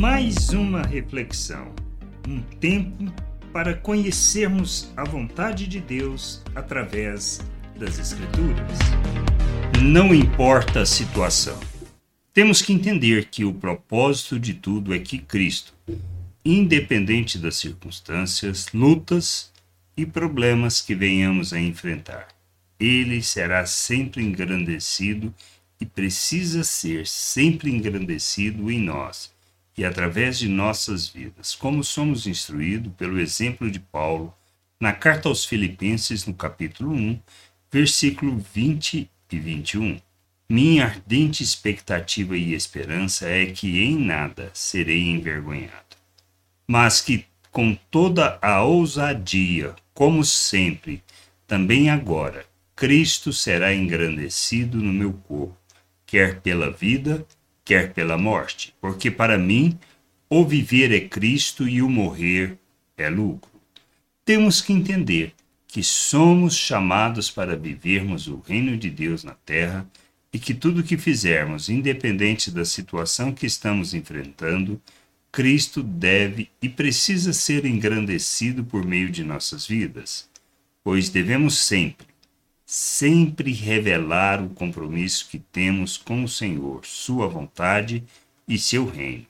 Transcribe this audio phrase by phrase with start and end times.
[0.00, 1.74] mais uma reflexão,
[2.26, 3.12] um tempo
[3.52, 7.42] para conhecermos a vontade de Deus através
[7.76, 8.78] das Escrituras.
[9.82, 11.60] Não importa a situação,
[12.32, 15.74] temos que entender que o propósito de tudo é que Cristo,
[16.42, 19.52] independente das circunstâncias, lutas
[19.94, 22.28] e problemas que venhamos a enfrentar,
[22.78, 25.34] ele será sempre engrandecido
[25.78, 29.38] e precisa ser sempre engrandecido em nós
[29.80, 34.30] e através de nossas vidas, como somos instruídos pelo exemplo de Paulo
[34.78, 37.18] na carta aos Filipenses, no capítulo 1,
[37.72, 39.98] versículo 20 e 21.
[40.46, 45.96] Minha ardente expectativa e esperança é que em nada serei envergonhado,
[46.68, 51.02] mas que com toda a ousadia, como sempre,
[51.46, 52.44] também agora,
[52.76, 55.56] Cristo será engrandecido no meu corpo,
[56.04, 57.26] quer pela vida,
[57.70, 59.78] quer pela morte, porque para mim
[60.28, 62.58] o viver é Cristo e o morrer
[62.96, 63.48] é lucro.
[64.24, 65.32] Temos que entender
[65.68, 69.88] que somos chamados para vivermos o reino de Deus na terra
[70.32, 74.82] e que tudo que fizermos, independente da situação que estamos enfrentando,
[75.30, 80.28] Cristo deve e precisa ser engrandecido por meio de nossas vidas,
[80.82, 82.08] pois devemos sempre
[82.72, 88.04] sempre revelar o compromisso que temos com o Senhor, Sua vontade
[88.46, 89.26] e seu reino.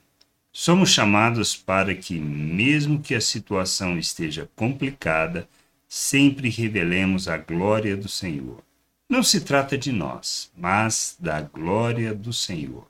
[0.53, 5.49] Somos chamados para que, mesmo que a situação esteja complicada,
[5.89, 8.61] sempre revelemos a glória do Senhor.
[9.09, 12.85] Não se trata de nós, mas da glória do Senhor.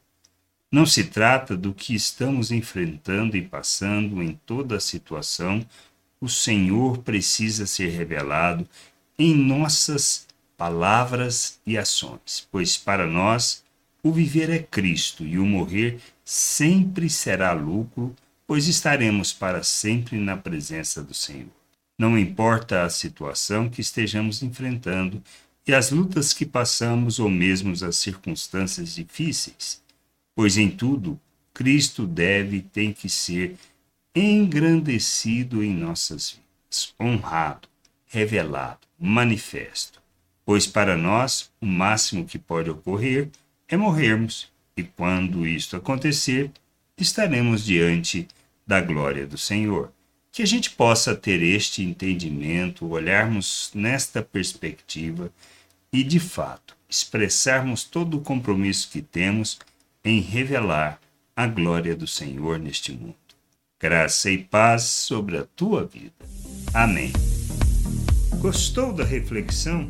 [0.69, 5.65] Não se trata do que estamos enfrentando e passando em toda a situação,
[6.19, 8.67] o Senhor precisa ser revelado
[9.17, 10.29] em nossas
[10.61, 13.63] palavras e ações, pois para nós
[14.03, 20.37] o viver é Cristo e o morrer sempre será lucro, pois estaremos para sempre na
[20.37, 21.49] presença do Senhor.
[21.97, 25.19] Não importa a situação que estejamos enfrentando
[25.65, 29.81] e as lutas que passamos ou mesmo as circunstâncias difíceis,
[30.35, 31.19] pois em tudo
[31.55, 33.55] Cristo deve e tem que ser
[34.15, 37.67] engrandecido em nossas vidas, honrado,
[38.05, 40.00] revelado, manifesto
[40.51, 43.29] pois para nós o máximo que pode ocorrer
[43.69, 46.51] é morrermos, e quando isto acontecer,
[46.97, 48.27] estaremos diante
[48.67, 49.93] da glória do Senhor.
[50.29, 55.31] Que a gente possa ter este entendimento, olharmos nesta perspectiva
[55.89, 59.57] e, de fato, expressarmos todo o compromisso que temos
[60.03, 60.99] em revelar
[61.33, 63.15] a glória do Senhor neste mundo.
[63.79, 66.11] Graça e paz sobre a tua vida.
[66.73, 67.13] Amém.
[68.41, 69.89] Gostou da reflexão?